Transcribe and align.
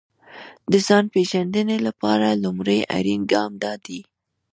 د 0.71 0.73
ځان 0.87 1.05
پېژندنې 1.13 1.77
لپاره 1.87 2.27
لومړی 2.43 2.79
اړين 2.97 3.21
ګام 3.33 3.51
دا 3.63 3.73
دی. 3.85 3.99